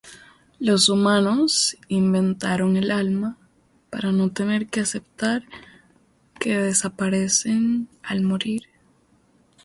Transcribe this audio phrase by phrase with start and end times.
[0.57, 3.37] Los humanos inventaron el alma
[3.91, 5.43] para no tener que aceptar
[6.39, 8.63] que desaparecen al morir